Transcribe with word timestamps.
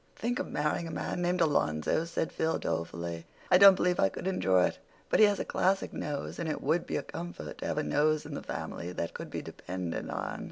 "Think 0.15 0.39
of 0.39 0.47
marrying 0.51 0.87
a 0.87 1.15
name 1.15 1.35
like 1.37 1.41
Alonzo!" 1.41 2.05
said 2.05 2.31
Phil 2.31 2.57
dolefully. 2.57 3.27
"I 3.51 3.59
don't 3.59 3.75
believe 3.75 3.99
I 3.99 4.09
could 4.09 4.25
endure 4.25 4.63
it. 4.63 4.79
But 5.11 5.19
he 5.19 5.27
has 5.27 5.39
a 5.39 5.45
classic 5.45 5.93
nose, 5.93 6.39
and 6.39 6.49
it 6.49 6.63
would 6.63 6.87
be 6.87 6.97
a 6.97 7.03
comfort 7.03 7.59
to 7.59 7.67
have 7.67 7.77
a 7.77 7.83
nose 7.83 8.25
in 8.25 8.33
the 8.33 8.41
family 8.41 8.91
that 8.93 9.13
could 9.13 9.29
be 9.29 9.43
depended 9.43 10.09
on. 10.09 10.39